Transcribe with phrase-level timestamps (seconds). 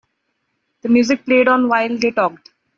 [0.81, 2.49] The music played on while they talked.